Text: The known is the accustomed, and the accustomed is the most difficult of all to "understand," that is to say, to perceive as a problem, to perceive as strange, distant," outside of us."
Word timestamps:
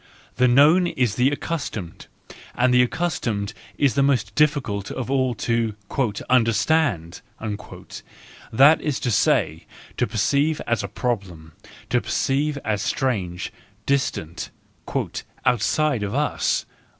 The 0.37 0.47
known 0.47 0.87
is 0.87 1.13
the 1.13 1.29
accustomed, 1.29 2.07
and 2.55 2.73
the 2.73 2.81
accustomed 2.81 3.53
is 3.77 3.93
the 3.93 4.01
most 4.01 4.33
difficult 4.33 4.89
of 4.89 5.11
all 5.11 5.35
to 5.35 5.75
"understand," 6.27 7.21
that 8.51 8.81
is 8.81 8.99
to 8.99 9.11
say, 9.11 9.67
to 9.97 10.07
perceive 10.07 10.59
as 10.65 10.81
a 10.81 10.87
problem, 10.87 11.51
to 11.91 12.01
perceive 12.01 12.57
as 12.65 12.81
strange, 12.81 13.53
distant," 13.85 14.49
outside 15.45 16.01
of 16.01 16.15
us." 16.15 16.65